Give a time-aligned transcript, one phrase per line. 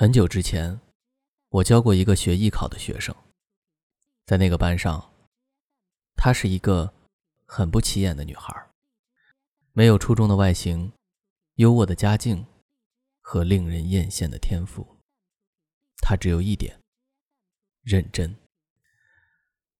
[0.00, 0.80] 很久之前，
[1.50, 3.14] 我教过一个学艺考的学生，
[4.24, 5.12] 在那个班上，
[6.16, 6.90] 她是一个
[7.44, 8.50] 很不起眼的女孩，
[9.74, 10.90] 没有出众的外形，
[11.56, 12.46] 优渥的家境
[13.20, 14.96] 和令人艳羡的天赋。
[15.98, 16.80] 她只有一点：
[17.82, 18.34] 认真。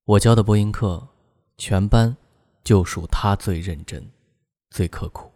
[0.04, 1.08] 我教的播音课，
[1.56, 2.14] 全班
[2.62, 4.06] 就属她最认真、
[4.68, 5.32] 最刻苦。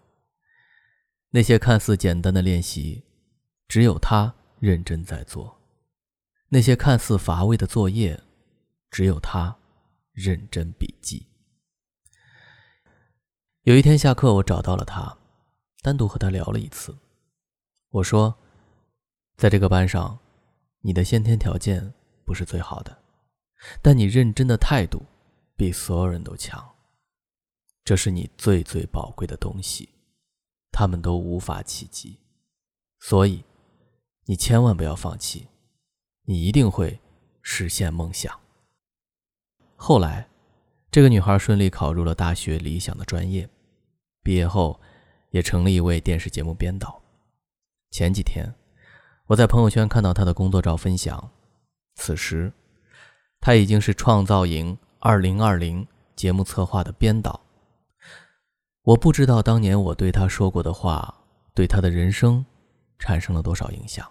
[1.30, 3.02] 那些看似简单的练习，
[3.66, 4.34] 只有她。
[4.64, 5.60] 认真在做
[6.48, 8.18] 那些看似乏味的作业，
[8.90, 9.54] 只有他
[10.12, 11.26] 认真笔记。
[13.64, 15.18] 有一天下课，我找到了他，
[15.82, 16.96] 单独和他聊了一次。
[17.90, 18.34] 我说
[19.36, 20.18] ：“在这个班上，
[20.80, 21.92] 你的先天条件
[22.24, 22.96] 不是最好的，
[23.82, 25.02] 但你认真的态度
[25.56, 26.74] 比所有人都强。
[27.84, 29.90] 这是你最最宝贵的东西，
[30.72, 32.18] 他们都无法企及。
[33.00, 33.44] 所以。”
[34.26, 35.48] 你千万不要放弃，
[36.24, 36.98] 你一定会
[37.42, 38.40] 实现梦想。
[39.76, 40.28] 后来，
[40.90, 43.48] 这个女孩顺利考入了大学理想的专业，
[44.22, 44.80] 毕业后
[45.30, 47.02] 也成了一位电视节目编导。
[47.90, 48.54] 前几天，
[49.26, 51.30] 我在朋友圈看到她的工作照分享，
[51.96, 52.50] 此时，
[53.40, 55.58] 她已经是《创造营2020》
[56.16, 57.40] 节目策划的编导。
[58.84, 61.22] 我不知道当年我对她说过的话，
[61.54, 62.46] 对她的人生。
[63.04, 64.10] 产生了多少影响？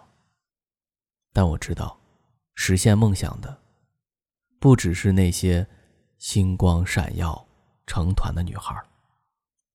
[1.32, 1.98] 但我知道，
[2.54, 3.60] 实现梦想的，
[4.60, 5.66] 不只是那些
[6.16, 7.44] 星光闪耀、
[7.88, 8.80] 成团的女孩，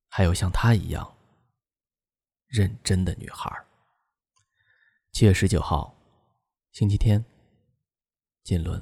[0.08, 1.18] 还有像她一样
[2.48, 3.52] 认真的女孩。
[5.12, 5.94] 七月十九号，
[6.72, 7.26] 星期天，
[8.42, 8.82] 金轮。